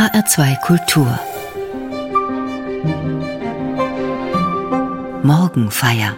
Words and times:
HR2 0.00 0.58
Kultur 0.62 1.20
Morgenfeier 5.22 6.16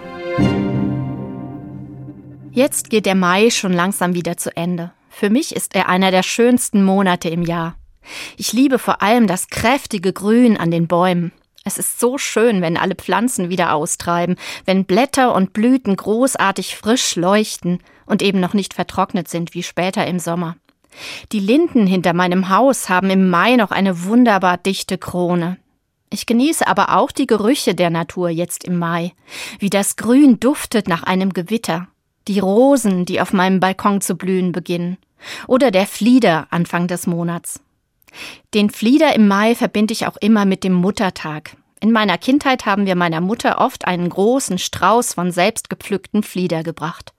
Jetzt 2.53 2.91
geht 2.91 3.07
der 3.07 3.17
Mai 3.17 3.51
schon 3.51 3.73
langsam 3.73 4.15
wieder 4.15 4.37
zu 4.37 4.57
Ende. 4.57 4.93
Für 5.09 5.31
mich 5.31 5.57
ist 5.57 5.75
er 5.75 5.89
einer 5.89 6.13
der 6.13 6.23
schönsten 6.23 6.85
Monate 6.85 7.29
im 7.29 7.43
Jahr. 7.43 7.75
Ich 8.37 8.53
liebe 8.53 8.79
vor 8.79 9.03
allem 9.03 9.27
das 9.27 9.49
kräftige 9.49 10.13
Grün 10.13 10.57
an 10.57 10.71
den 10.71 10.87
Bäumen. 10.87 11.33
Es 11.65 11.77
ist 11.77 11.99
so 11.99 12.19
schön, 12.19 12.63
wenn 12.63 12.77
alle 12.77 12.95
Pflanzen 12.95 13.49
wieder 13.49 13.75
austreiben, 13.75 14.37
wenn 14.65 14.85
Blätter 14.85 15.35
und 15.35 15.53
Blüten 15.53 15.97
großartig 15.97 16.77
frisch 16.77 17.17
leuchten 17.17 17.81
und 18.07 18.23
eben 18.23 18.39
noch 18.39 18.55
nicht 18.55 18.75
vertrocknet 18.75 19.27
sind 19.27 19.55
wie 19.55 19.65
später 19.65 20.07
im 20.07 20.21
Sommer. 20.21 20.55
Die 21.33 21.41
Linden 21.41 21.87
hinter 21.87 22.13
meinem 22.13 22.49
Haus 22.49 22.89
haben 22.89 23.11
im 23.11 23.31
Mai 23.31 23.57
noch 23.57 23.71
eine 23.71 24.05
wunderbar 24.05 24.59
dichte 24.59 24.99
Krone. 24.99 25.59
Ich 26.11 26.27
genieße 26.27 26.67
aber 26.67 26.97
auch 26.97 27.11
die 27.11 27.27
Gerüche 27.27 27.75
der 27.75 27.89
Natur 27.89 28.29
jetzt 28.29 28.65
im 28.65 28.79
Mai, 28.79 29.13
wie 29.59 29.71
das 29.71 29.97
Grün 29.97 30.39
duftet 30.39 30.87
nach 30.87 31.03
einem 31.03 31.33
Gewitter, 31.33 31.89
die 32.29 32.39
Rosen, 32.39 33.07
die 33.07 33.21
auf 33.21 33.33
meinem 33.33 33.61
Balkon 33.61 34.03
zu 34.03 34.17
blühen 34.17 34.53
beginnen, 34.53 34.99
oder 35.47 35.71
der 35.71 35.87
Flieder 35.87 36.49
Anfang 36.51 36.87
des 36.87 37.07
Monats. 37.07 37.61
Den 38.53 38.69
Flieder 38.69 39.15
im 39.15 39.27
Mai 39.27 39.55
verbinde 39.55 39.93
ich 39.93 40.07
auch 40.07 40.19
immer 40.19 40.45
mit 40.45 40.65
dem 40.65 40.75
Muttertag. 40.75 41.57
In 41.81 41.93
meiner 41.93 42.19
Kindheit 42.19 42.67
haben 42.67 42.87
wir 42.87 42.95
meiner 42.95 43.21
Mutter 43.21 43.59
oft 43.59 43.87
einen 43.87 44.09
großen 44.09 44.59
Strauß 44.59 45.15
von 45.15 45.33
selbstgepflückten 45.33 46.23
Flieder 46.23 46.63
gebracht. 46.63 47.13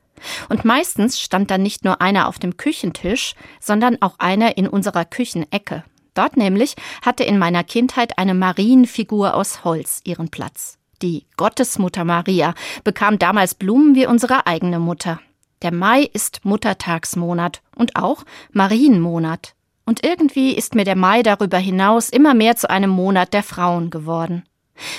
Und 0.50 0.66
meistens 0.66 1.20
stand 1.20 1.52
dann 1.52 1.64
nicht 1.64 1.86
nur 1.86 2.02
einer 2.02 2.28
auf 2.28 2.40
dem 2.40 2.58
Küchentisch, 2.58 3.36
sondern 3.60 4.02
auch 4.02 4.20
einer 4.20 4.58
in 4.58 4.68
unserer 4.68 5.06
Küchenecke. 5.06 5.84
Dort 6.14 6.38
nämlich 6.38 6.76
hatte 7.04 7.24
in 7.24 7.38
meiner 7.40 7.64
Kindheit 7.64 8.18
eine 8.18 8.34
Marienfigur 8.34 9.34
aus 9.34 9.64
Holz 9.64 10.02
ihren 10.04 10.30
Platz. 10.30 10.78
Die 11.02 11.26
Gottesmutter 11.38 12.06
Maria 12.06 12.54
bekam 12.84 13.20
damals 13.20 13.56
Blumen 13.56 13.96
wie 13.96 14.06
unsere 14.06 14.46
eigene 14.48 14.80
Mutter. 14.80 15.20
Der 15.62 15.74
Mai 15.74 16.04
ist 16.04 16.46
Muttertagsmonat 16.46 17.62
und 17.76 17.96
auch 17.96 18.24
Marienmonat. 18.52 19.56
Und 19.86 20.06
irgendwie 20.06 20.54
ist 20.54 20.76
mir 20.76 20.86
der 20.86 20.96
Mai 20.96 21.24
darüber 21.24 21.58
hinaus 21.58 22.10
immer 22.10 22.34
mehr 22.34 22.56
zu 22.56 22.70
einem 22.70 22.90
Monat 22.90 23.34
der 23.34 23.44
Frauen 23.44 23.90
geworden. 23.90 24.44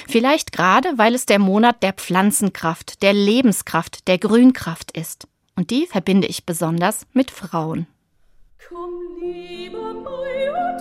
Vielleicht 0.08 0.52
gerade, 0.52 0.96
weil 0.96 1.14
es 1.14 1.26
der 1.26 1.38
Monat 1.38 1.82
der 1.82 1.92
Pflanzenkraft, 1.92 3.02
der 3.02 3.12
Lebenskraft, 3.12 4.06
der 4.08 4.18
Grünkraft 4.18 4.96
ist. 4.96 5.26
Und 5.56 5.70
die 5.70 5.86
verbinde 5.86 6.26
ich 6.26 6.44
besonders 6.44 7.06
mit 7.12 7.30
Frauen. 7.30 7.86
Komm, 8.68 8.90
lieber 9.20 9.94
Mai, 9.94 10.73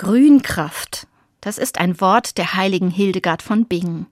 Grünkraft. 0.00 1.06
Das 1.42 1.58
ist 1.58 1.78
ein 1.78 2.00
Wort 2.00 2.38
der 2.38 2.54
heiligen 2.54 2.88
Hildegard 2.88 3.42
von 3.42 3.66
Bingen. 3.66 4.06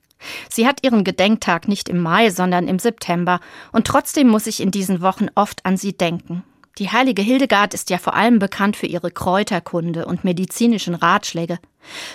Sie 0.51 0.67
hat 0.67 0.85
ihren 0.85 1.03
Gedenktag 1.03 1.67
nicht 1.67 1.89
im 1.89 2.03
Mai, 2.03 2.29
sondern 2.29 2.69
im 2.69 2.79
September, 2.79 3.41
und 3.73 3.87
trotzdem 3.87 4.29
muss 4.29 4.47
ich 4.47 4.61
in 4.61 4.71
diesen 4.71 5.01
Wochen 5.01 5.29
oft 5.35 5.65
an 5.65 5.79
sie 5.79 5.97
denken. 5.97 6.45
Die 6.77 6.91
heilige 6.91 7.23
Hildegard 7.23 7.73
ist 7.73 7.89
ja 7.89 7.97
vor 7.97 8.13
allem 8.13 8.39
bekannt 8.39 8.77
für 8.77 8.85
ihre 8.85 9.11
Kräuterkunde 9.11 10.05
und 10.05 10.25
medizinischen 10.25 10.95
Ratschläge. 10.95 11.59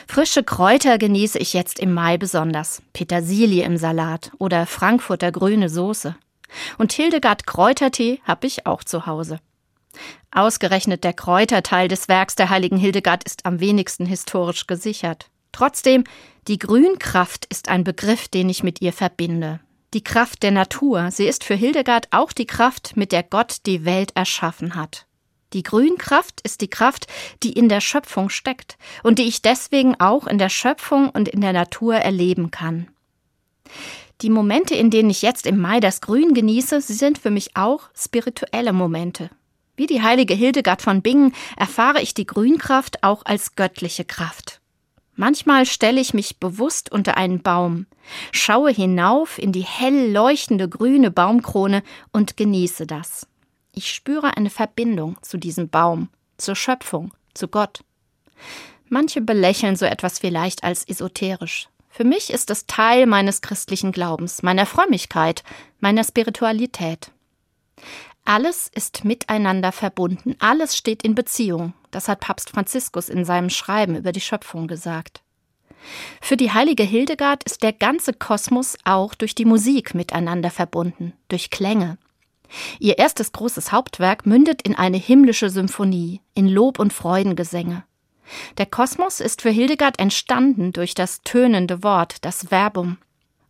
Frische 0.07 0.43
Kräuter 0.43 0.99
genieße 0.99 1.39
ich 1.39 1.53
jetzt 1.53 1.79
im 1.79 1.95
Mai 1.95 2.19
besonders. 2.19 2.83
Petersilie 2.93 3.63
im 3.63 3.77
Salat 3.77 4.29
oder 4.37 4.67
Frankfurter 4.67 5.31
grüne 5.31 5.67
Soße. 5.67 6.15
Und 6.77 6.93
Hildegard 6.93 7.47
Kräutertee 7.47 8.21
habe 8.23 8.45
ich 8.45 8.67
auch 8.67 8.83
zu 8.83 9.07
Hause. 9.07 9.39
Ausgerechnet 10.31 11.03
der 11.03 11.13
Kräuterteil 11.13 11.87
des 11.87 12.07
Werks 12.07 12.35
der 12.35 12.49
heiligen 12.49 12.77
Hildegard 12.77 13.23
ist 13.23 13.45
am 13.45 13.59
wenigsten 13.59 14.05
historisch 14.05 14.67
gesichert. 14.67 15.29
Trotzdem, 15.51 16.03
die 16.47 16.59
Grünkraft 16.59 17.45
ist 17.45 17.69
ein 17.69 17.83
Begriff, 17.83 18.27
den 18.27 18.49
ich 18.49 18.63
mit 18.63 18.81
ihr 18.81 18.93
verbinde. 18.93 19.59
Die 19.93 20.03
Kraft 20.03 20.41
der 20.41 20.51
Natur, 20.51 21.11
sie 21.11 21.25
ist 21.27 21.43
für 21.43 21.53
Hildegard 21.53 22.07
auch 22.11 22.33
die 22.33 22.47
Kraft, 22.47 22.97
mit 22.97 23.11
der 23.11 23.21
Gott 23.21 23.57
die 23.67 23.85
Welt 23.85 24.11
erschaffen 24.15 24.75
hat. 24.75 25.05
Die 25.53 25.61
Grünkraft 25.61 26.41
ist 26.41 26.61
die 26.61 26.69
Kraft, 26.69 27.05
die 27.43 27.53
in 27.53 27.69
der 27.69 27.79
Schöpfung 27.79 28.29
steckt 28.29 28.77
und 29.03 29.19
die 29.19 29.27
ich 29.27 29.43
deswegen 29.43 29.99
auch 29.99 30.25
in 30.25 30.39
der 30.39 30.49
Schöpfung 30.49 31.09
und 31.11 31.29
in 31.29 31.41
der 31.41 31.53
Natur 31.53 31.95
erleben 31.95 32.49
kann. 32.49 32.87
Die 34.21 34.31
Momente, 34.31 34.73
in 34.73 34.89
denen 34.89 35.11
ich 35.11 35.21
jetzt 35.21 35.45
im 35.45 35.59
Mai 35.59 35.79
das 35.79 36.01
Grün 36.01 36.33
genieße, 36.33 36.81
sie 36.81 36.93
sind 36.93 37.19
für 37.19 37.29
mich 37.29 37.55
auch 37.55 37.89
spirituelle 37.95 38.73
Momente. 38.73 39.29
Wie 39.75 39.87
die 39.87 40.01
heilige 40.01 40.33
Hildegard 40.33 40.81
von 40.81 41.01
Bingen 41.01 41.33
erfahre 41.57 42.01
ich 42.01 42.13
die 42.13 42.27
Grünkraft 42.27 43.03
auch 43.03 43.25
als 43.25 43.55
göttliche 43.55 44.05
Kraft. 44.05 44.61
Manchmal 45.15 45.65
stelle 45.65 46.01
ich 46.01 46.13
mich 46.13 46.39
bewusst 46.39 46.91
unter 46.91 47.17
einen 47.17 47.41
Baum, 47.41 47.85
schaue 48.31 48.71
hinauf 48.71 49.37
in 49.37 49.51
die 49.51 49.61
hell 49.61 50.11
leuchtende 50.11 50.67
grüne 50.67 51.11
Baumkrone 51.11 51.83
und 52.11 52.37
genieße 52.37 52.87
das. 52.87 53.27
Ich 53.73 53.91
spüre 53.91 54.37
eine 54.37 54.49
Verbindung 54.49 55.17
zu 55.21 55.37
diesem 55.37 55.69
Baum, 55.69 56.09
zur 56.37 56.55
Schöpfung, 56.55 57.11
zu 57.33 57.47
Gott. 57.47 57.83
Manche 58.89 59.21
belächeln 59.21 59.75
so 59.75 59.85
etwas 59.85 60.19
vielleicht 60.19 60.63
als 60.63 60.87
esoterisch. 60.87 61.69
Für 61.89 62.03
mich 62.03 62.31
ist 62.31 62.49
es 62.49 62.65
Teil 62.65 63.05
meines 63.05 63.41
christlichen 63.41 63.91
Glaubens, 63.91 64.41
meiner 64.41 64.65
Frömmigkeit, 64.65 65.43
meiner 65.79 66.03
Spiritualität. 66.03 67.11
Alles 68.25 68.69
ist 68.73 69.03
miteinander 69.03 69.71
verbunden, 69.71 70.35
alles 70.39 70.77
steht 70.77 71.03
in 71.03 71.13
Beziehung. 71.13 71.73
Das 71.91 72.07
hat 72.07 72.21
Papst 72.21 72.49
Franziskus 72.49 73.09
in 73.09 73.25
seinem 73.25 73.49
Schreiben 73.49 73.97
über 73.97 74.11
die 74.11 74.21
Schöpfung 74.21 74.67
gesagt. 74.67 75.21
Für 76.21 76.37
die 76.37 76.51
heilige 76.51 76.83
Hildegard 76.83 77.43
ist 77.43 77.63
der 77.63 77.73
ganze 77.73 78.13
Kosmos 78.13 78.77
auch 78.85 79.13
durch 79.13 79.35
die 79.35 79.45
Musik 79.45 79.93
miteinander 79.93 80.49
verbunden, 80.49 81.13
durch 81.27 81.49
Klänge. 81.49 81.97
Ihr 82.79 82.97
erstes 82.97 83.33
großes 83.33 83.71
Hauptwerk 83.71 84.25
mündet 84.25 84.61
in 84.61 84.75
eine 84.75 84.97
himmlische 84.97 85.49
Symphonie, 85.49 86.21
in 86.33 86.47
Lob 86.47 86.79
und 86.79 86.93
Freudengesänge. 86.93 87.83
Der 88.57 88.65
Kosmos 88.65 89.19
ist 89.19 89.41
für 89.41 89.49
Hildegard 89.49 89.99
entstanden 89.99 90.71
durch 90.71 90.93
das 90.93 91.21
tönende 91.23 91.83
Wort, 91.83 92.23
das 92.23 92.47
Verbum. 92.47 92.97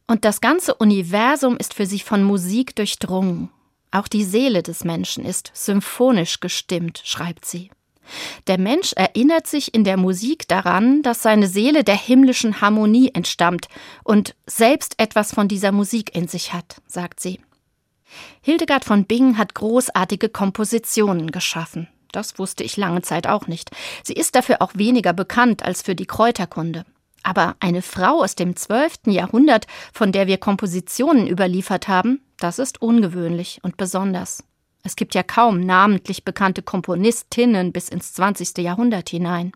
Und 0.08 0.26
das 0.26 0.42
ganze 0.42 0.74
Universum 0.74 1.58
ist 1.58 1.74
für 1.76 1.86
sie 1.86 2.00
von 2.00 2.24
Musik 2.24 2.76
durchdrungen. 2.76 3.50
Auch 3.94 4.08
die 4.08 4.24
Seele 4.24 4.64
des 4.64 4.84
Menschen 4.84 5.24
ist 5.24 5.52
symphonisch 5.54 6.40
gestimmt, 6.40 7.02
schreibt 7.06 7.46
sie. 7.46 7.70
Der 8.48 8.58
Mensch 8.58 8.94
erinnert 8.94 9.46
sich 9.46 9.74
in 9.74 9.84
der 9.84 9.98
Musik 9.98 10.48
daran, 10.48 11.04
dass 11.04 11.22
seine 11.22 11.48
Seele 11.48 11.84
der 11.84 11.96
himmlischen 11.96 12.60
Harmonie 12.60 13.12
entstammt 13.14 13.68
und 14.04 14.36
selbst 14.48 14.96
etwas 14.98 15.32
von 15.34 15.48
dieser 15.48 15.72
Musik 15.72 16.16
in 16.16 16.28
sich 16.28 16.54
hat, 16.54 16.82
sagt 16.88 17.20
sie. 17.20 17.40
Hildegard 18.42 18.84
von 18.84 19.06
Bingen 19.06 19.38
hat 19.38 19.54
großartige 19.54 20.28
Kompositionen 20.28 21.32
geschaffen. 21.32 21.88
Das 22.12 22.40
wusste 22.40 22.64
ich 22.64 22.78
lange 22.78 23.04
Zeit 23.04 23.28
auch 23.28 23.46
nicht. 23.46 23.70
Sie 24.04 24.14
ist 24.14 24.36
dafür 24.36 24.62
auch 24.62 24.72
weniger 24.74 25.14
bekannt 25.14 25.64
als 25.64 25.84
für 25.84 25.96
die 25.96 26.08
Kräuterkunde. 26.08 26.84
Aber 27.22 27.56
eine 27.60 27.82
Frau 27.82 28.22
aus 28.22 28.36
dem 28.36 28.56
12. 28.56 29.08
Jahrhundert, 29.08 29.66
von 29.94 30.12
der 30.12 30.28
wir 30.28 30.38
Kompositionen 30.38 31.28
überliefert 31.28 31.88
haben, 31.88 32.22
das 32.44 32.60
ist 32.60 32.82
ungewöhnlich 32.82 33.60
und 33.64 33.78
besonders. 33.78 34.44
Es 34.84 34.98
gibt 34.98 35.16
ja 35.16 35.24
kaum 35.24 35.62
namentlich 35.62 36.26
bekannte 36.26 36.62
Komponistinnen 36.62 37.72
bis 37.72 37.88
ins 37.88 38.14
20. 38.14 38.58
Jahrhundert 38.58 39.10
hinein. 39.10 39.54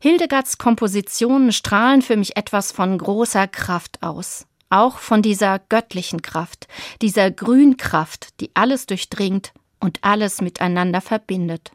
Hildegards 0.00 0.58
Kompositionen 0.58 1.50
strahlen 1.50 2.02
für 2.02 2.16
mich 2.16 2.36
etwas 2.36 2.70
von 2.70 2.96
großer 2.96 3.48
Kraft 3.48 4.02
aus, 4.02 4.46
auch 4.70 4.98
von 4.98 5.20
dieser 5.20 5.58
göttlichen 5.58 6.22
Kraft, 6.22 6.68
dieser 7.02 7.32
Grünkraft, 7.32 8.40
die 8.40 8.50
alles 8.54 8.86
durchdringt 8.86 9.52
und 9.80 9.98
alles 10.02 10.40
miteinander 10.40 11.00
verbindet. 11.00 11.72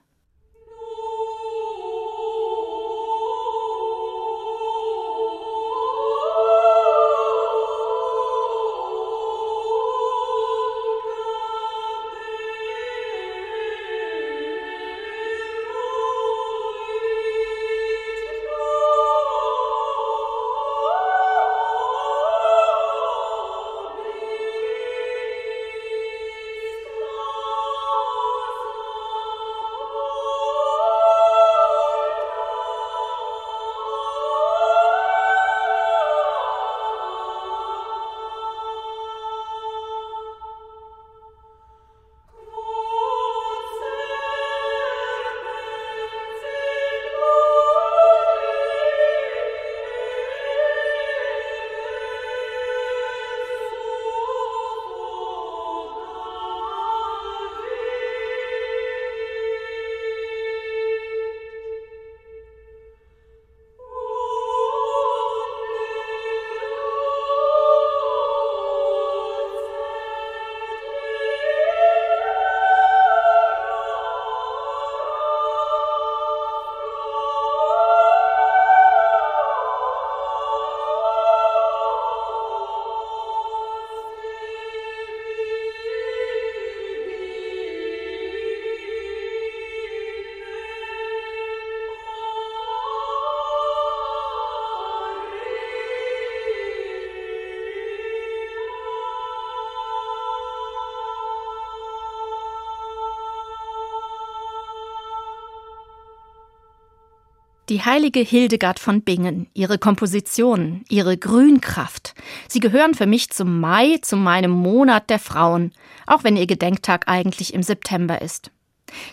Die 107.71 107.85
heilige 107.85 108.19
Hildegard 108.19 108.79
von 108.79 109.01
Bingen, 109.01 109.47
ihre 109.53 109.77
Kompositionen, 109.77 110.83
ihre 110.89 111.15
Grünkraft. 111.15 112.15
Sie 112.49 112.59
gehören 112.59 112.95
für 112.95 113.05
mich 113.05 113.29
zum 113.29 113.61
Mai, 113.61 113.97
zu 114.01 114.17
meinem 114.17 114.51
Monat 114.51 115.09
der 115.09 115.19
Frauen, 115.19 115.71
auch 116.05 116.25
wenn 116.25 116.35
ihr 116.35 116.47
Gedenktag 116.47 117.07
eigentlich 117.07 117.53
im 117.53 117.63
September 117.63 118.21
ist. 118.21 118.51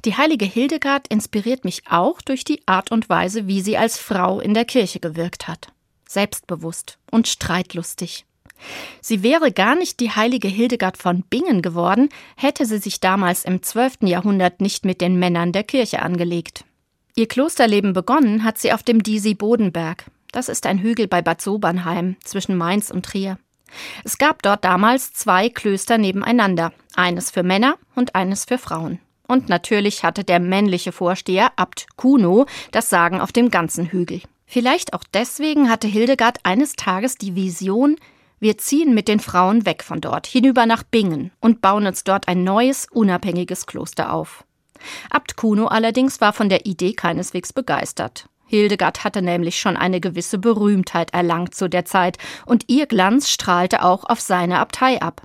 Die 0.05 0.17
heilige 0.17 0.45
Hildegard 0.45 1.07
inspiriert 1.07 1.65
mich 1.65 1.83
auch 1.89 2.21
durch 2.21 2.43
die 2.43 2.61
Art 2.67 2.91
und 2.91 3.09
Weise, 3.09 3.47
wie 3.47 3.61
sie 3.61 3.77
als 3.77 3.97
Frau 3.97 4.41
in 4.41 4.55
der 4.55 4.65
Kirche 4.65 4.99
gewirkt 4.99 5.47
hat. 5.47 5.69
Selbstbewusst 6.09 6.99
und 7.13 7.29
streitlustig. 7.29 8.27
Sie 9.01 9.23
wäre 9.23 9.53
gar 9.53 9.77
nicht 9.77 10.01
die 10.01 10.11
heilige 10.11 10.49
Hildegard 10.49 10.97
von 10.97 11.23
Bingen 11.23 11.63
geworden, 11.63 12.09
hätte 12.35 12.67
sie 12.67 12.79
sich 12.79 12.99
damals 12.99 13.45
im 13.45 13.63
12. 13.63 13.99
Jahrhundert 14.01 14.61
nicht 14.61 14.85
mit 14.85 15.01
den 15.01 15.17
Männern 15.17 15.53
der 15.53 15.63
Kirche 15.63 16.03
angelegt. 16.03 16.65
Ihr 17.19 17.27
Klosterleben 17.27 17.95
begonnen 17.95 18.45
hat 18.45 18.59
sie 18.59 18.73
auf 18.73 18.85
dem 18.85 19.03
Disi-Bodenberg. 19.03 20.05
Das 20.31 20.49
ist 20.49 20.67
ein 20.67 20.79
Hügel 20.79 21.09
bei 21.09 21.21
Bad 21.21 21.43
Sobernheim 21.43 22.15
zwischen 22.23 22.57
Mainz 22.57 22.93
und 22.93 23.07
Trier. 23.07 23.39
Es 24.05 24.19
gab 24.19 24.41
dort 24.41 24.65
damals 24.65 25.15
zwei 25.15 25.49
Klöster 25.49 25.99
nebeneinander, 25.99 26.73
eines 26.95 27.33
für 27.33 27.43
Männer 27.43 27.75
und 27.97 28.15
eines 28.15 28.45
für 28.45 28.57
Frauen. 28.57 29.01
Und 29.27 29.49
natürlich 29.49 30.05
hatte 30.05 30.23
der 30.23 30.39
männliche 30.39 30.93
Vorsteher, 30.93 31.51
Abt 31.57 31.89
Kuno, 31.97 32.47
das 32.71 32.89
Sagen 32.89 33.21
auf 33.21 33.33
dem 33.33 33.51
ganzen 33.51 33.87
Hügel. 33.87 34.21
Vielleicht 34.47 34.93
auch 34.93 35.03
deswegen 35.13 35.69
hatte 35.69 35.89
Hildegard 35.89 36.39
eines 36.45 36.75
Tages 36.75 37.17
die 37.17 37.35
Vision, 37.35 37.97
wir 38.39 38.59
ziehen 38.59 38.95
mit 38.95 39.09
den 39.09 39.19
Frauen 39.19 39.67
weg 39.67 39.83
von 39.83 40.01
dort, 40.01 40.29
hinüber 40.29 40.67
nach 40.67 40.85
Bingen 40.85 41.33
und 41.41 41.63
bauen 41.63 41.89
uns 41.89 42.05
dort 42.05 42.29
ein 42.29 42.45
neues, 42.45 42.87
unabhängiges 42.89 43.67
Kloster 43.67 44.13
auf. 44.13 44.45
Abt 45.11 45.37
Kuno 45.37 45.67
allerdings 45.67 46.21
war 46.21 46.33
von 46.33 46.49
der 46.49 46.67
Idee 46.67 46.93
keineswegs 46.93 47.53
begeistert. 47.53 48.29
Hildegard 48.47 49.05
hatte 49.05 49.21
nämlich 49.21 49.61
schon 49.61 49.77
eine 49.77 50.01
gewisse 50.01 50.39
Berühmtheit 50.39 51.13
erlangt 51.13 51.55
zu 51.55 51.69
der 51.69 51.85
Zeit, 51.85 52.19
und 52.47 52.65
ihr 52.69 52.87
Glanz 52.87 53.29
strahlte 53.31 53.85
auch 53.85 54.05
auf 54.05 54.21
seine 54.21 54.59
Abtei 54.59 55.03
ab. 55.03 55.23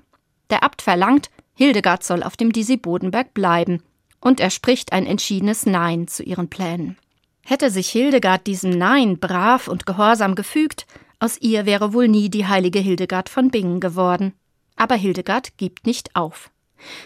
Der 0.50 0.64
Abt 0.64 0.82
verlangt, 0.82 1.30
Hildegard 1.56 2.04
soll 2.04 2.24
auf 2.24 2.36
dem 2.36 2.52
Disi-Bodenberg 2.52 3.34
bleiben, 3.34 3.82
und 4.20 4.40
er 4.40 4.50
spricht 4.50 4.92
ein 4.92 5.06
entschiedenes 5.06 5.66
Nein 5.66 6.08
zu 6.08 6.24
ihren 6.24 6.50
Plänen. 6.50 6.98
Hätte 7.46 7.70
sich 7.70 7.90
Hildegard 7.90 8.48
diesem 8.48 8.72
Nein 8.72 9.20
brav 9.20 9.68
und 9.68 9.86
gehorsam 9.86 10.36
gefügt, 10.36 10.86
aus 11.20 11.38
ihr 11.40 11.66
wäre 11.66 11.94
wohl 11.94 12.08
nie 12.08 12.30
die 12.30 12.48
heilige 12.48 12.80
Hildegard 12.80 13.30
von 13.30 13.50
Bingen 13.50 13.80
geworden. 13.80 14.34
Aber 14.76 14.96
Hildegard 14.96 15.58
gibt 15.58 15.86
nicht 15.86 16.16
auf. 16.16 16.50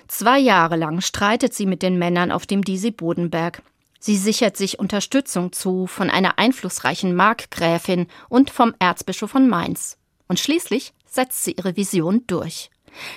Zwei 0.07 0.39
Jahre 0.39 0.75
lang 0.75 1.01
streitet 1.01 1.53
sie 1.53 1.65
mit 1.65 1.81
den 1.81 1.97
Männern 1.97 2.31
auf 2.31 2.45
dem 2.45 2.63
Disi-Bodenberg. 2.63 3.61
Sie 3.99 4.15
sichert 4.15 4.57
sich 4.57 4.79
Unterstützung 4.79 5.51
zu 5.51 5.87
von 5.87 6.09
einer 6.09 6.37
einflussreichen 6.37 7.15
Markgräfin 7.15 8.07
und 8.29 8.49
vom 8.49 8.73
Erzbischof 8.79 9.31
von 9.31 9.49
Mainz. 9.49 9.97
Und 10.27 10.39
schließlich 10.39 10.93
setzt 11.05 11.43
sie 11.43 11.53
ihre 11.53 11.75
Vision 11.75 12.23
durch. 12.27 12.69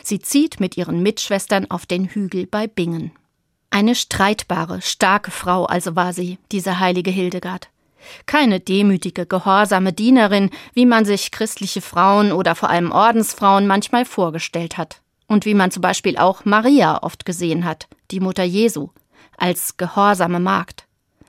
Sie 0.03 0.19
zieht 0.19 0.61
mit 0.61 0.77
ihren 0.77 1.03
Mitschwestern 1.03 1.71
auf 1.71 1.87
den 1.87 2.07
Hügel 2.07 2.47
bei 2.47 2.67
Bingen. 2.67 3.13
Eine 3.71 3.95
streitbare, 3.95 4.83
starke 4.83 5.31
Frau 5.31 5.65
also 5.65 5.97
war 5.97 6.13
sie, 6.13 6.39
diese 6.51 6.81
heilige 6.81 7.11
Hildegard. 7.11 7.69
Keine 8.27 8.61
demütige, 8.61 9.27
gehorsame 9.27 9.93
Dienerin, 9.93 10.51
wie 10.73 10.87
man 10.87 11.05
sich 11.05 11.31
christliche 11.31 11.83
Frauen 11.83 12.33
oder 12.33 12.55
vor 12.55 12.71
allem 12.71 12.91
Ordensfrauen 12.91 13.67
manchmal 13.67 14.05
vorgestellt 14.07 14.79
hat 14.79 15.01
und 15.31 15.47
wie 15.47 15.55
man 15.55 15.71
zum 15.71 15.81
Beispiel 15.81 16.19
auch 16.19 16.45
Maria 16.45 17.05
oft 17.05 17.25
gesehen 17.25 17.65
hat, 17.65 17.87
die 18.11 18.19
Mutter 18.19 18.43
Jesu, 18.43 18.89
als 19.39 19.77
gehorsame 19.77 20.41
Magd. 20.41 20.87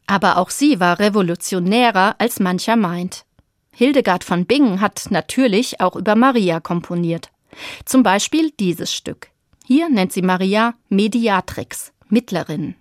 Aber 0.08 0.38
auch 0.38 0.50
sie 0.50 0.80
war 0.80 0.98
revolutionärer, 0.98 2.16
als 2.18 2.40
mancher 2.40 2.76
meint. 2.76 3.26
Hildegard 3.72 4.24
von 4.24 4.48
Bingen 4.48 4.82
hat 4.82 5.06
natürlich 5.12 5.80
auch 5.82 5.96
über 5.96 6.16
Maria 6.16 6.60
komponiert. 6.60 7.30
Zum 7.86 8.02
Beispiel 8.02 8.52
dieses 8.60 8.92
Stück. 8.92 9.30
Hier 9.68 9.88
nennt 9.88 10.12
sie 10.12 10.24
Maria 10.24 10.74
Mediatrix, 10.90 11.94
Mittlerin. 12.10 12.76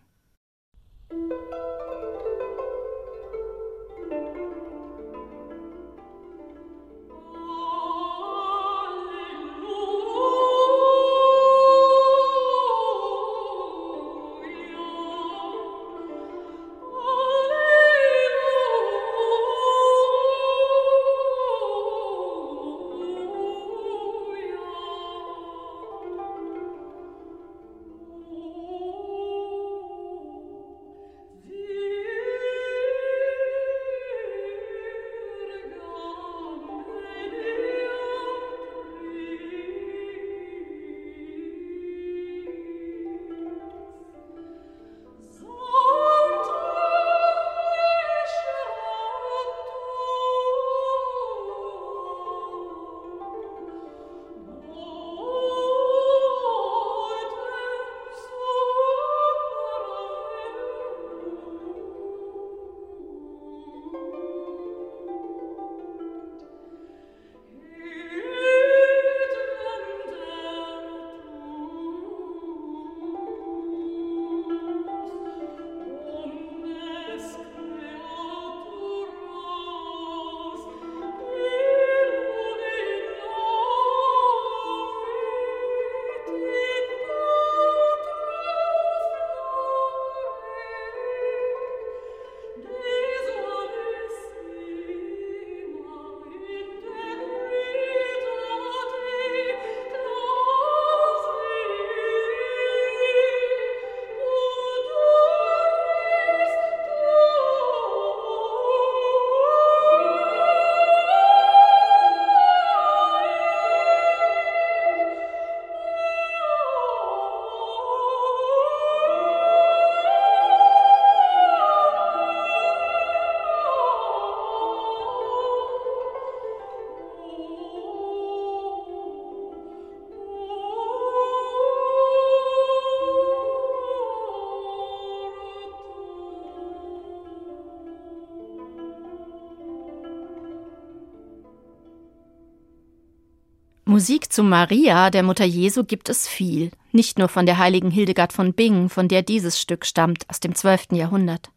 Musik 144.00 144.32
zu 144.32 144.42
Maria, 144.42 145.10
der 145.10 145.22
Mutter 145.22 145.44
Jesu, 145.44 145.84
gibt 145.84 146.08
es 146.08 146.26
viel. 146.26 146.70
Nicht 146.90 147.18
nur 147.18 147.28
von 147.28 147.44
der 147.44 147.58
heiligen 147.58 147.90
Hildegard 147.90 148.32
von 148.32 148.54
Bingen, 148.54 148.88
von 148.88 149.08
der 149.08 149.20
dieses 149.20 149.60
Stück 149.60 149.84
stammt, 149.84 150.24
aus 150.30 150.40
dem 150.40 150.54
12. 150.54 150.92
Jahrhundert. 150.92 151.50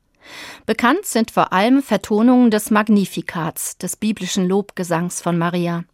Bekannt 0.66 1.06
sind 1.06 1.32
vor 1.32 1.54
allem 1.54 1.82
Vertonungen 1.82 2.52
des 2.52 2.70
Magnifikats, 2.70 3.78
des 3.78 3.96
biblischen 3.96 4.46
Lobgesangs 4.46 5.22
von 5.22 5.38
Maria. 5.38 5.86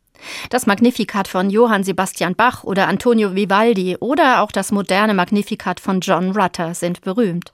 Das 0.49 0.65
Magnifikat 0.65 1.27
von 1.27 1.51
Johann 1.51 1.83
Sebastian 1.83 2.33
Bach 2.33 2.63
oder 2.63 2.87
Antonio 2.87 3.35
Vivaldi 3.35 3.97
oder 3.99 4.41
auch 4.41 4.51
das 4.51 4.71
moderne 4.71 5.13
Magnifikat 5.13 5.79
von 5.79 5.99
John 5.99 6.31
Rutter 6.31 6.73
sind 6.73 7.01
berühmt. 7.01 7.53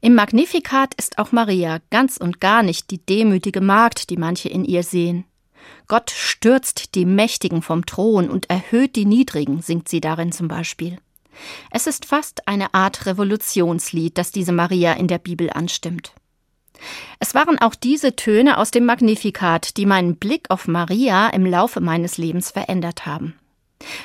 Im 0.00 0.14
Magnifikat 0.14 0.94
ist 0.94 1.18
auch 1.18 1.32
Maria 1.32 1.80
ganz 1.90 2.16
und 2.16 2.40
gar 2.40 2.62
nicht 2.62 2.90
die 2.90 3.04
demütige 3.04 3.60
Magd, 3.60 4.08
die 4.08 4.16
manche 4.16 4.48
in 4.48 4.64
ihr 4.64 4.82
sehen. 4.82 5.26
Gott 5.86 6.10
stürzt 6.10 6.94
die 6.94 7.04
Mächtigen 7.04 7.62
vom 7.62 7.86
Thron 7.86 8.30
und 8.30 8.50
erhöht 8.50 8.96
die 8.96 9.06
Niedrigen, 9.06 9.62
singt 9.62 9.88
sie 9.88 10.00
darin 10.00 10.32
zum 10.32 10.48
Beispiel. 10.48 10.98
Es 11.70 11.86
ist 11.86 12.04
fast 12.04 12.46
eine 12.48 12.74
Art 12.74 13.06
Revolutionslied, 13.06 14.16
das 14.16 14.30
diese 14.30 14.52
Maria 14.52 14.92
in 14.92 15.08
der 15.08 15.18
Bibel 15.18 15.50
anstimmt. 15.50 16.12
Es 17.18 17.34
waren 17.34 17.58
auch 17.58 17.74
diese 17.74 18.16
Töne 18.16 18.58
aus 18.58 18.70
dem 18.70 18.84
Magnifikat, 18.84 19.76
die 19.76 19.86
meinen 19.86 20.16
Blick 20.16 20.50
auf 20.50 20.68
Maria 20.68 21.28
im 21.28 21.46
Laufe 21.46 21.80
meines 21.80 22.18
Lebens 22.18 22.50
verändert 22.50 23.06
haben. 23.06 23.34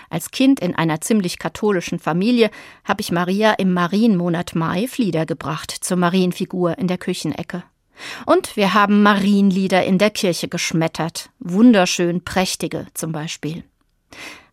Als 0.09 0.31
Kind 0.31 0.59
in 0.59 0.75
einer 0.75 1.01
ziemlich 1.01 1.39
katholischen 1.39 1.99
Familie 1.99 2.51
habe 2.83 3.01
ich 3.01 3.11
Maria 3.11 3.53
im 3.53 3.73
Marienmonat 3.73 4.55
Mai 4.55 4.87
Flieder 4.87 5.25
gebracht 5.25 5.71
zur 5.71 5.97
Marienfigur 5.97 6.77
in 6.77 6.87
der 6.87 6.97
Küchenecke. 6.97 7.63
Und 8.25 8.55
wir 8.55 8.73
haben 8.73 9.03
Marienlieder 9.03 9.83
in 9.83 9.97
der 9.97 10.09
Kirche 10.09 10.47
geschmettert, 10.47 11.29
wunderschön 11.39 12.23
prächtige 12.23 12.87
zum 12.93 13.11
Beispiel. 13.11 13.63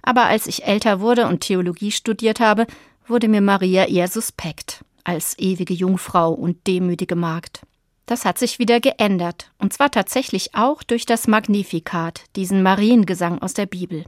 Aber 0.03 0.25
als 0.25 0.47
ich 0.47 0.65
älter 0.65 1.01
wurde 1.01 1.27
und 1.27 1.41
Theologie 1.41 1.91
studiert 1.91 2.41
habe, 2.41 2.67
wurde 3.07 3.29
mir 3.29 3.41
Maria 3.41 3.87
eher 3.87 4.09
suspekt 4.09 4.85
als 5.05 5.39
ewige 5.39 5.75
Jungfrau 5.75 6.33
und 6.33 6.67
demütige 6.67 7.15
Magd. 7.15 7.63
Das 8.07 8.25
hat 8.25 8.39
sich 8.39 8.59
wieder 8.59 8.81
geändert, 8.81 9.51
und 9.59 9.73
zwar 9.73 9.91
tatsächlich 9.91 10.55
auch 10.55 10.83
durch 10.83 11.07
das 11.07 11.27
Magnifikat, 11.27 12.25
diesen 12.37 12.63
Mariengesang 12.63 13.41
aus 13.41 13.55
der 13.55 13.67
Bibel. 13.67 14.05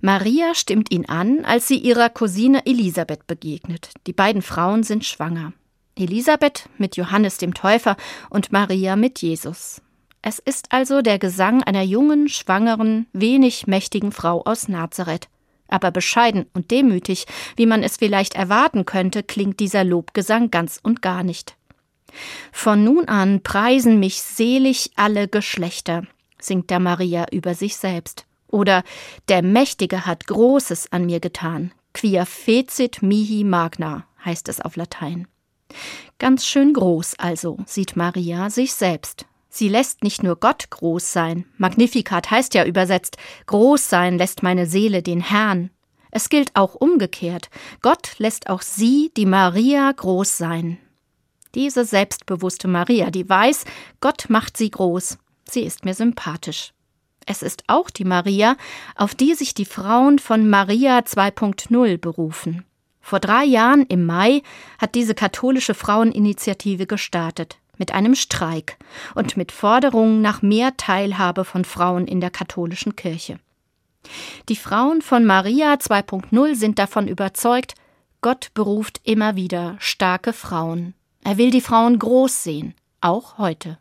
Maria 0.00 0.54
stimmt 0.54 0.92
ihn 0.92 1.06
an, 1.06 1.44
als 1.44 1.66
sie 1.68 1.78
ihrer 1.78 2.10
Cousine 2.10 2.64
Elisabeth 2.66 3.26
begegnet. 3.26 3.90
Die 4.06 4.12
beiden 4.12 4.42
Frauen 4.42 4.82
sind 4.84 5.04
schwanger. 5.04 5.52
Elisabeth 5.98 6.68
mit 6.78 6.96
Johannes 6.96 7.38
dem 7.38 7.54
Täufer 7.54 7.96
und 8.30 8.52
Maria 8.52 8.96
mit 8.96 9.20
Jesus. 9.20 9.82
Es 10.22 10.38
ist 10.38 10.72
also 10.72 11.00
der 11.00 11.18
Gesang 11.18 11.62
einer 11.62 11.82
jungen, 11.82 12.28
schwangeren, 12.28 13.06
wenig 13.12 13.66
mächtigen 13.66 14.12
Frau 14.12 14.42
aus 14.42 14.68
Nazareth. 14.68 15.28
Aber 15.68 15.90
bescheiden 15.90 16.46
und 16.54 16.70
demütig, 16.70 17.26
wie 17.56 17.66
man 17.66 17.82
es 17.82 17.98
vielleicht 17.98 18.34
erwarten 18.34 18.86
könnte, 18.86 19.22
klingt 19.22 19.60
dieser 19.60 19.84
Lobgesang 19.84 20.50
ganz 20.50 20.80
und 20.82 21.02
gar 21.02 21.22
nicht. 21.22 21.56
Von 22.52 22.84
nun 22.84 23.06
an 23.06 23.42
preisen 23.42 24.00
mich 24.00 24.22
selig 24.22 24.92
alle 24.96 25.28
Geschlechter, 25.28 26.04
singt 26.40 26.70
der 26.70 26.80
Maria 26.80 27.26
über 27.30 27.54
sich 27.54 27.76
selbst. 27.76 28.24
Oder 28.48 28.82
der 29.28 29.42
Mächtige 29.42 30.06
hat 30.06 30.26
Großes 30.26 30.90
an 30.90 31.04
mir 31.04 31.20
getan. 31.20 31.72
Quia 31.92 32.24
fecit 32.24 33.02
mihi 33.02 33.44
magna, 33.44 34.06
heißt 34.24 34.48
es 34.48 34.60
auf 34.60 34.76
Latein. 34.76 35.28
Ganz 36.18 36.46
schön 36.46 36.72
groß 36.72 37.14
also 37.18 37.58
sieht 37.66 37.96
Maria 37.96 38.50
sich 38.50 38.72
selbst. 38.72 39.26
Sie 39.50 39.68
lässt 39.68 40.04
nicht 40.04 40.22
nur 40.22 40.36
Gott 40.36 40.70
groß 40.70 41.12
sein, 41.12 41.44
Magnificat 41.56 42.30
heißt 42.30 42.54
ja 42.54 42.64
übersetzt, 42.64 43.16
groß 43.46 43.88
sein 43.88 44.18
lässt 44.18 44.42
meine 44.42 44.66
Seele 44.66 45.02
den 45.02 45.20
Herrn. 45.20 45.70
Es 46.10 46.28
gilt 46.28 46.54
auch 46.54 46.74
umgekehrt, 46.74 47.50
Gott 47.82 48.18
lässt 48.18 48.48
auch 48.48 48.62
sie, 48.62 49.10
die 49.16 49.26
Maria, 49.26 49.90
groß 49.92 50.38
sein. 50.38 50.78
Diese 51.54 51.84
selbstbewusste 51.84 52.68
Maria, 52.68 53.10
die 53.10 53.28
weiß, 53.28 53.64
Gott 54.00 54.26
macht 54.28 54.56
sie 54.56 54.70
groß, 54.70 55.18
sie 55.48 55.62
ist 55.62 55.84
mir 55.84 55.94
sympathisch. 55.94 56.72
Es 57.26 57.42
ist 57.42 57.64
auch 57.66 57.90
die 57.90 58.04
Maria, 58.04 58.56
auf 58.96 59.14
die 59.14 59.34
sich 59.34 59.54
die 59.54 59.66
Frauen 59.66 60.18
von 60.18 60.48
Maria 60.48 61.00
2.0 61.00 61.98
berufen. 61.98 62.64
Vor 63.08 63.20
drei 63.20 63.44
Jahren 63.44 63.86
im 63.86 64.04
Mai 64.04 64.42
hat 64.78 64.94
diese 64.94 65.14
katholische 65.14 65.72
Fraueninitiative 65.72 66.86
gestartet 66.86 67.56
mit 67.78 67.94
einem 67.94 68.14
Streik 68.14 68.76
und 69.14 69.34
mit 69.34 69.50
Forderungen 69.50 70.20
nach 70.20 70.42
mehr 70.42 70.76
Teilhabe 70.76 71.46
von 71.46 71.64
Frauen 71.64 72.06
in 72.06 72.20
der 72.20 72.28
katholischen 72.28 72.96
Kirche. 72.96 73.40
Die 74.50 74.56
Frauen 74.56 75.00
von 75.00 75.24
Maria 75.24 75.72
2.0 75.72 76.54
sind 76.54 76.78
davon 76.78 77.08
überzeugt, 77.08 77.76
Gott 78.20 78.50
beruft 78.52 79.00
immer 79.04 79.36
wieder 79.36 79.76
starke 79.78 80.34
Frauen. 80.34 80.92
Er 81.24 81.38
will 81.38 81.50
die 81.50 81.62
Frauen 81.62 81.98
groß 81.98 82.44
sehen, 82.44 82.74
auch 83.00 83.38
heute. 83.38 83.78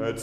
et 0.08 0.20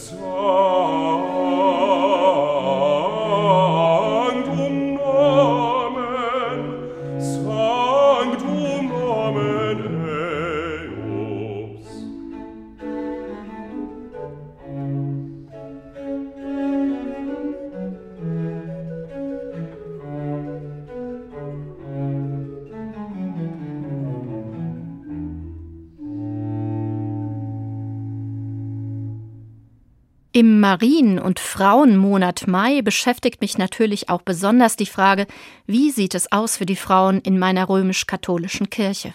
Im 30.35 30.61
Marien- 30.61 31.19
und 31.19 31.41
Frauenmonat 31.41 32.47
Mai 32.47 32.81
beschäftigt 32.81 33.43
mich 33.43 33.59
natürlich 33.59 34.09
auch 34.09 34.23
besonders 34.23 34.77
die 34.77 34.87
Frage, 34.87 35.27
wie 35.67 35.91
sieht 35.91 36.15
es 36.15 36.33
aus 36.33 36.57
für 36.57 36.65
die 36.65 36.77
Frauen 36.77 37.21
in 37.21 37.39
meiner 37.39 37.69
römisch-katholischen 37.69 38.71
Kirche? 38.71 39.13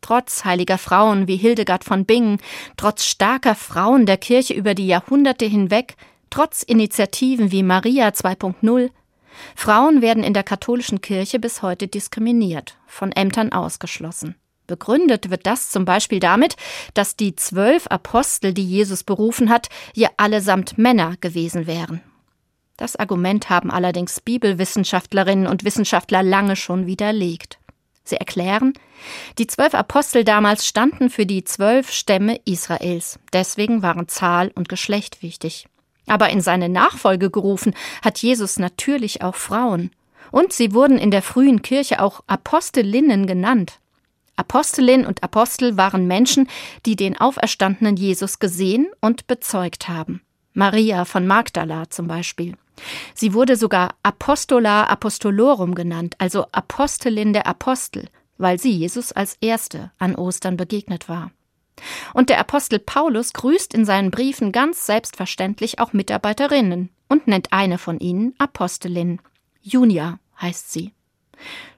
Trotz 0.00 0.46
heiliger 0.46 0.78
Frauen 0.78 1.28
wie 1.28 1.36
Hildegard 1.36 1.84
von 1.84 2.06
Bingen, 2.06 2.38
trotz 2.78 3.04
starker 3.04 3.54
Frauen 3.54 4.06
der 4.06 4.16
Kirche 4.16 4.54
über 4.54 4.74
die 4.74 4.86
Jahrhunderte 4.86 5.44
hinweg, 5.44 5.96
trotz 6.30 6.62
Initiativen 6.62 7.52
wie 7.52 7.62
Maria 7.62 8.08
2.0, 8.08 8.88
Frauen 9.54 10.00
werden 10.00 10.24
in 10.24 10.32
der 10.32 10.44
katholischen 10.44 11.02
Kirche 11.02 11.38
bis 11.38 11.60
heute 11.60 11.88
diskriminiert, 11.88 12.78
von 12.86 13.12
Ämtern 13.12 13.52
ausgeschlossen. 13.52 14.34
Begründet 14.66 15.30
wird 15.30 15.46
das 15.46 15.70
zum 15.70 15.84
Beispiel 15.84 16.20
damit, 16.20 16.56
dass 16.94 17.16
die 17.16 17.36
zwölf 17.36 17.86
Apostel, 17.88 18.54
die 18.54 18.64
Jesus 18.64 19.04
berufen 19.04 19.50
hat, 19.50 19.68
ja 19.94 20.08
allesamt 20.16 20.78
Männer 20.78 21.16
gewesen 21.20 21.66
wären. 21.66 22.00
Das 22.76 22.96
Argument 22.96 23.50
haben 23.50 23.70
allerdings 23.70 24.20
Bibelwissenschaftlerinnen 24.20 25.46
und 25.46 25.64
Wissenschaftler 25.64 26.22
lange 26.22 26.56
schon 26.56 26.86
widerlegt. 26.86 27.58
Sie 28.02 28.16
erklären, 28.16 28.74
die 29.38 29.46
zwölf 29.46 29.74
Apostel 29.74 30.24
damals 30.24 30.66
standen 30.66 31.08
für 31.08 31.24
die 31.24 31.44
zwölf 31.44 31.90
Stämme 31.90 32.40
Israels, 32.44 33.18
deswegen 33.32 33.82
waren 33.82 34.08
Zahl 34.08 34.50
und 34.54 34.68
Geschlecht 34.68 35.22
wichtig. 35.22 35.66
Aber 36.06 36.28
in 36.28 36.40
seine 36.40 36.68
Nachfolge 36.68 37.30
gerufen 37.30 37.74
hat 38.02 38.18
Jesus 38.18 38.58
natürlich 38.58 39.22
auch 39.22 39.36
Frauen. 39.36 39.90
Und 40.30 40.52
sie 40.52 40.74
wurden 40.74 40.98
in 40.98 41.10
der 41.10 41.22
frühen 41.22 41.62
Kirche 41.62 42.02
auch 42.02 42.22
Apostelinnen 42.26 43.26
genannt. 43.26 43.78
Apostelin 44.36 45.06
und 45.06 45.22
Apostel 45.22 45.76
waren 45.76 46.06
Menschen, 46.06 46.48
die 46.86 46.96
den 46.96 47.18
auferstandenen 47.18 47.96
Jesus 47.96 48.38
gesehen 48.38 48.88
und 49.00 49.26
bezeugt 49.26 49.88
haben. 49.88 50.22
Maria 50.52 51.04
von 51.04 51.26
Magdala 51.26 51.90
zum 51.90 52.06
Beispiel. 52.06 52.56
Sie 53.14 53.34
wurde 53.34 53.56
sogar 53.56 53.94
Apostola 54.02 54.84
Apostolorum 54.84 55.74
genannt, 55.74 56.14
also 56.18 56.46
Apostelin 56.52 57.32
der 57.32 57.46
Apostel, 57.46 58.08
weil 58.38 58.58
sie 58.58 58.72
Jesus 58.72 59.12
als 59.12 59.36
Erste 59.40 59.92
an 59.98 60.16
Ostern 60.16 60.56
begegnet 60.56 61.08
war. 61.08 61.30
Und 62.12 62.30
der 62.30 62.38
Apostel 62.38 62.78
Paulus 62.78 63.32
grüßt 63.32 63.74
in 63.74 63.84
seinen 63.84 64.10
Briefen 64.10 64.52
ganz 64.52 64.86
selbstverständlich 64.86 65.80
auch 65.80 65.92
Mitarbeiterinnen 65.92 66.90
und 67.08 67.26
nennt 67.26 67.52
eine 67.52 67.78
von 67.78 67.98
ihnen 67.98 68.34
Apostelin. 68.38 69.20
Junia 69.60 70.18
heißt 70.40 70.72
sie. 70.72 70.92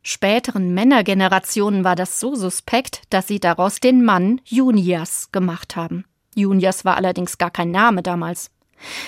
Späteren 0.02 0.72
Männergenerationen 0.74 1.84
war 1.84 1.96
das 1.96 2.20
so 2.20 2.34
suspekt, 2.34 3.02
dass 3.10 3.26
sie 3.26 3.40
daraus 3.40 3.80
den 3.80 4.04
Mann 4.04 4.40
Junias 4.44 5.30
gemacht 5.32 5.76
haben. 5.76 6.04
Junias 6.34 6.84
war 6.84 6.96
allerdings 6.96 7.38
gar 7.38 7.50
kein 7.50 7.70
Name 7.70 8.02
damals. 8.02 8.50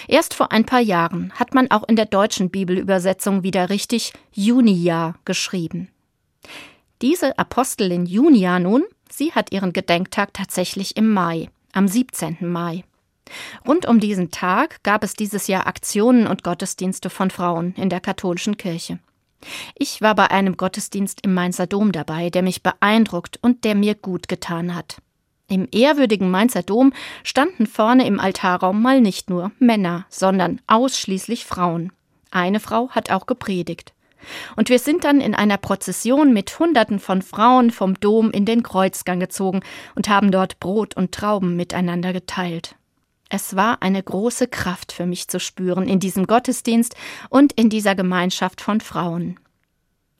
Erst 0.06 0.34
vor 0.34 0.50
ein 0.50 0.64
paar 0.64 0.80
Jahren 0.80 1.32
hat 1.34 1.54
man 1.54 1.70
auch 1.70 1.86
in 1.88 1.96
der 1.96 2.06
deutschen 2.06 2.50
Bibelübersetzung 2.50 3.42
wieder 3.42 3.70
richtig 3.70 4.12
Junia 4.32 5.14
geschrieben. 5.24 5.88
Diese 7.02 7.38
Apostelin 7.38 8.06
Junia 8.06 8.58
nun, 8.58 8.84
sie 9.10 9.32
hat 9.32 9.52
ihren 9.52 9.72
Gedenktag 9.72 10.34
tatsächlich 10.34 10.96
im 10.96 11.12
Mai, 11.12 11.50
am 11.72 11.86
17. 11.86 12.38
Mai. 12.40 12.84
Rund 13.66 13.86
um 13.86 14.00
diesen 14.00 14.30
Tag 14.30 14.82
gab 14.82 15.04
es 15.04 15.14
dieses 15.14 15.46
Jahr 15.46 15.66
Aktionen 15.66 16.26
und 16.26 16.42
Gottesdienste 16.42 17.10
von 17.10 17.30
Frauen 17.30 17.74
in 17.76 17.90
der 17.90 18.00
katholischen 18.00 18.56
Kirche. 18.56 18.98
Ich 19.74 20.00
war 20.00 20.14
bei 20.14 20.30
einem 20.30 20.56
Gottesdienst 20.56 21.20
im 21.24 21.34
Mainzer 21.34 21.66
Dom 21.66 21.92
dabei, 21.92 22.30
der 22.30 22.42
mich 22.42 22.62
beeindruckt 22.62 23.38
und 23.42 23.64
der 23.64 23.74
mir 23.74 23.94
gut 23.94 24.28
getan 24.28 24.74
hat. 24.74 25.00
Im 25.50 25.66
ehrwürdigen 25.72 26.30
Mainzer 26.30 26.62
Dom 26.62 26.92
standen 27.24 27.66
vorne 27.66 28.06
im 28.06 28.20
Altarraum 28.20 28.82
mal 28.82 29.00
nicht 29.00 29.30
nur 29.30 29.50
Männer, 29.58 30.04
sondern 30.10 30.60
ausschließlich 30.66 31.46
Frauen. 31.46 31.92
Eine 32.30 32.60
Frau 32.60 32.90
hat 32.90 33.10
auch 33.10 33.24
gepredigt. 33.26 33.94
Und 34.56 34.68
wir 34.68 34.78
sind 34.78 35.04
dann 35.04 35.20
in 35.20 35.34
einer 35.34 35.56
Prozession 35.56 36.32
mit 36.32 36.58
Hunderten 36.58 36.98
von 36.98 37.22
Frauen 37.22 37.70
vom 37.70 37.98
Dom 37.98 38.30
in 38.30 38.44
den 38.44 38.62
Kreuzgang 38.62 39.20
gezogen 39.20 39.60
und 39.94 40.08
haben 40.08 40.30
dort 40.30 40.60
Brot 40.60 40.96
und 40.96 41.12
Trauben 41.12 41.56
miteinander 41.56 42.12
geteilt. 42.12 42.74
Es 43.30 43.56
war 43.56 43.82
eine 43.82 44.02
große 44.02 44.48
Kraft 44.48 44.92
für 44.92 45.04
mich 45.04 45.28
zu 45.28 45.38
spüren 45.38 45.86
in 45.86 46.00
diesem 46.00 46.26
Gottesdienst 46.26 46.96
und 47.28 47.52
in 47.52 47.68
dieser 47.68 47.94
Gemeinschaft 47.94 48.60
von 48.60 48.80
Frauen. 48.80 49.38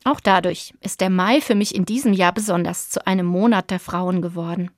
Auch 0.05 0.21
dadurch 0.21 0.75
ist 0.81 1.01
der 1.01 1.11
Mai 1.11 1.41
für 1.41 1.55
mich 1.55 1.75
in 1.75 1.85
diesem 1.85 2.13
Jahr 2.13 2.33
besonders 2.33 2.91
zu 2.91 3.07
einem 3.07 3.27
Monat 3.27 3.71
der 3.71 3.81
Frauen 3.81 4.23
geworden. 4.23 4.71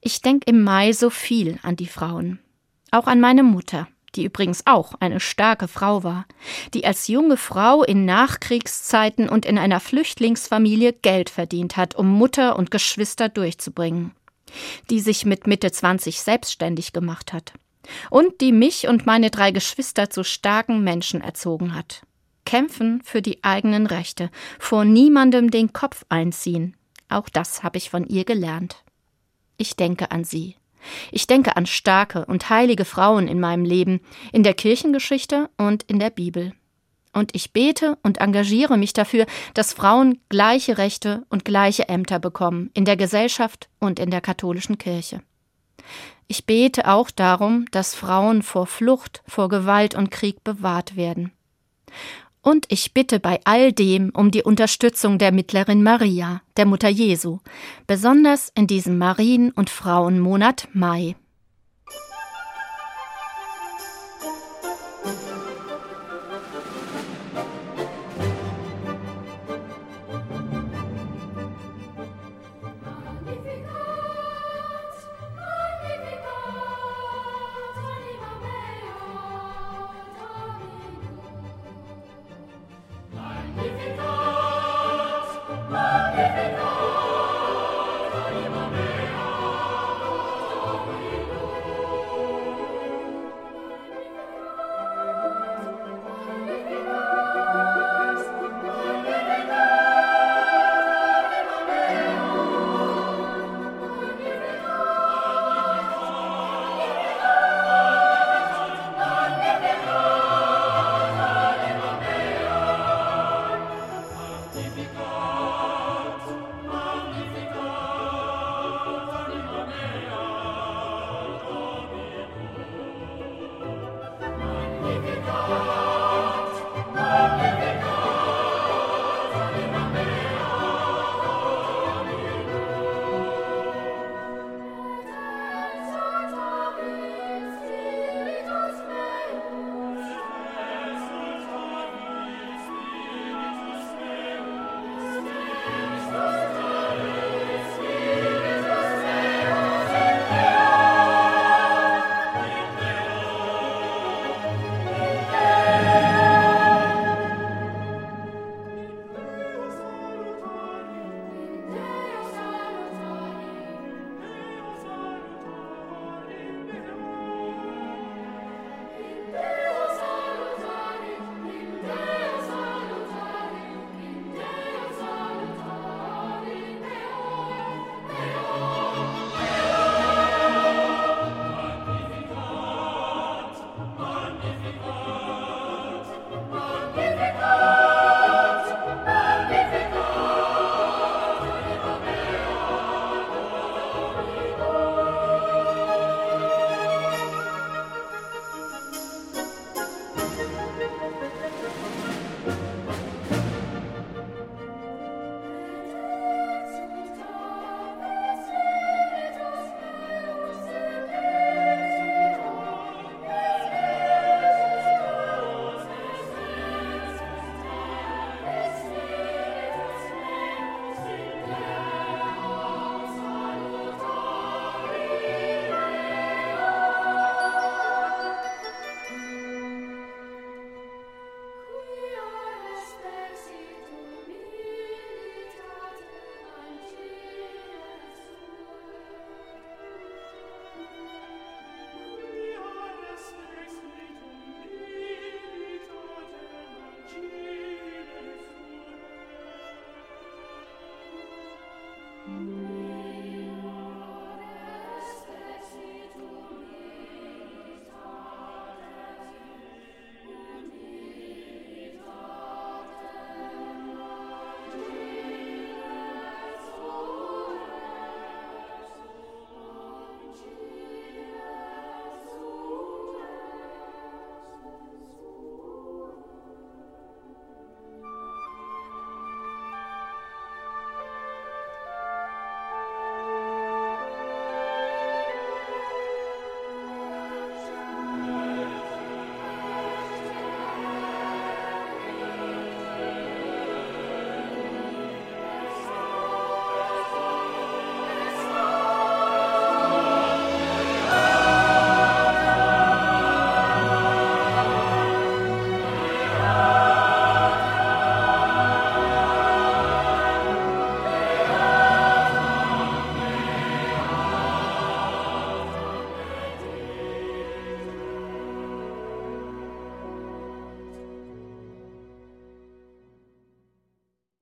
Ich 0.00 0.22
denke 0.22 0.50
im 0.50 0.62
Mai 0.62 0.92
so 0.92 1.10
viel 1.10 1.58
an 1.62 1.76
die 1.76 1.86
Frauen. 1.86 2.38
Auch 2.90 3.06
an 3.06 3.20
meine 3.20 3.42
Mutter, 3.42 3.88
die 4.14 4.24
übrigens 4.24 4.62
auch 4.66 4.94
eine 5.00 5.20
starke 5.20 5.68
Frau 5.68 6.04
war, 6.04 6.26
die 6.74 6.86
als 6.86 7.08
junge 7.08 7.36
Frau 7.36 7.82
in 7.82 8.04
Nachkriegszeiten 8.04 9.28
und 9.28 9.44
in 9.44 9.58
einer 9.58 9.80
Flüchtlingsfamilie 9.80 10.92
Geld 10.94 11.28
verdient 11.28 11.76
hat, 11.76 11.94
um 11.94 12.08
Mutter 12.08 12.56
und 12.56 12.70
Geschwister 12.70 13.28
durchzubringen, 13.28 14.12
die 14.90 15.00
sich 15.00 15.24
mit 15.24 15.46
Mitte 15.46 15.70
20 15.70 16.20
selbstständig 16.20 16.92
gemacht 16.92 17.32
hat 17.32 17.52
und 18.10 18.40
die 18.40 18.52
mich 18.52 18.88
und 18.88 19.06
meine 19.06 19.30
drei 19.30 19.50
Geschwister 19.50 20.10
zu 20.10 20.24
starken 20.24 20.82
Menschen 20.82 21.20
erzogen 21.20 21.74
hat. 21.74 22.02
Kämpfen 22.44 23.02
für 23.02 23.22
die 23.22 23.42
eigenen 23.42 23.86
Rechte, 23.86 24.30
vor 24.58 24.84
niemandem 24.84 25.50
den 25.50 25.72
Kopf 25.72 26.04
einziehen. 26.08 26.76
Auch 27.08 27.28
das 27.28 27.62
habe 27.62 27.78
ich 27.78 27.90
von 27.90 28.06
ihr 28.06 28.24
gelernt. 28.24 28.84
Ich 29.56 29.76
denke 29.76 30.10
an 30.10 30.24
sie. 30.24 30.56
Ich 31.10 31.26
denke 31.26 31.56
an 31.56 31.66
starke 31.66 32.24
und 32.26 32.48
heilige 32.48 32.84
Frauen 32.84 33.26
in 33.26 33.40
meinem 33.40 33.64
Leben, 33.64 34.00
in 34.32 34.44
der 34.44 34.54
Kirchengeschichte 34.54 35.50
und 35.56 35.82
in 35.84 35.98
der 35.98 36.10
Bibel. 36.10 36.52
Und 37.16 37.34
ich 37.34 37.54
bete 37.54 37.96
und 38.02 38.18
engagiere 38.18 38.76
mich 38.76 38.92
dafür, 38.92 39.24
dass 39.54 39.72
Frauen 39.72 40.20
gleiche 40.28 40.76
Rechte 40.76 41.24
und 41.30 41.46
gleiche 41.46 41.88
Ämter 41.88 42.18
bekommen 42.18 42.68
in 42.74 42.84
der 42.84 42.98
Gesellschaft 42.98 43.70
und 43.78 43.98
in 43.98 44.10
der 44.10 44.20
katholischen 44.20 44.76
Kirche. 44.76 45.22
Ich 46.28 46.44
bete 46.44 46.86
auch 46.86 47.10
darum, 47.10 47.64
dass 47.70 47.94
Frauen 47.94 48.42
vor 48.42 48.66
Flucht, 48.66 49.22
vor 49.26 49.48
Gewalt 49.48 49.94
und 49.94 50.10
Krieg 50.10 50.44
bewahrt 50.44 50.96
werden. 50.96 51.32
Und 52.42 52.66
ich 52.68 52.92
bitte 52.92 53.18
bei 53.18 53.40
all 53.44 53.72
dem 53.72 54.10
um 54.10 54.30
die 54.30 54.42
Unterstützung 54.42 55.16
der 55.16 55.32
Mittlerin 55.32 55.82
Maria, 55.82 56.42
der 56.58 56.66
Mutter 56.66 56.90
Jesu, 56.90 57.38
besonders 57.86 58.52
in 58.54 58.66
diesem 58.66 58.98
Marien- 58.98 59.52
und 59.52 59.70
Frauenmonat 59.70 60.68
Mai. 60.74 61.16